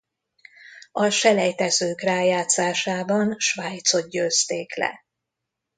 [0.91, 5.05] A selejtezők rájátszásában Svájcot győzték le.